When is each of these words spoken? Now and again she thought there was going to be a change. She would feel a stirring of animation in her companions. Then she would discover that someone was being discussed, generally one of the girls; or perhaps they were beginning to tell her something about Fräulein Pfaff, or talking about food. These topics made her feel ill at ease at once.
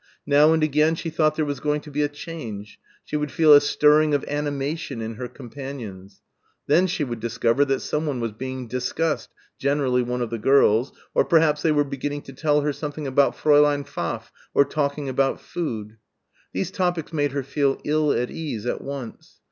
Now 0.25 0.51
and 0.51 0.63
again 0.63 0.95
she 0.95 1.11
thought 1.11 1.35
there 1.35 1.45
was 1.45 1.59
going 1.59 1.81
to 1.81 1.91
be 1.91 2.01
a 2.01 2.09
change. 2.09 2.79
She 3.05 3.15
would 3.15 3.31
feel 3.31 3.53
a 3.53 3.61
stirring 3.61 4.15
of 4.15 4.25
animation 4.27 4.99
in 4.99 5.13
her 5.13 5.27
companions. 5.27 6.23
Then 6.65 6.87
she 6.87 7.03
would 7.03 7.19
discover 7.19 7.65
that 7.65 7.81
someone 7.81 8.19
was 8.19 8.31
being 8.31 8.67
discussed, 8.67 9.29
generally 9.59 10.01
one 10.01 10.23
of 10.23 10.31
the 10.31 10.39
girls; 10.39 10.91
or 11.13 11.23
perhaps 11.23 11.61
they 11.61 11.71
were 11.71 11.83
beginning 11.83 12.23
to 12.23 12.33
tell 12.33 12.61
her 12.61 12.73
something 12.73 13.05
about 13.05 13.37
Fräulein 13.37 13.85
Pfaff, 13.87 14.31
or 14.55 14.65
talking 14.65 15.07
about 15.07 15.39
food. 15.39 15.97
These 16.51 16.71
topics 16.71 17.13
made 17.13 17.33
her 17.33 17.43
feel 17.43 17.79
ill 17.83 18.11
at 18.11 18.31
ease 18.31 18.65
at 18.65 18.81
once. 18.81 19.39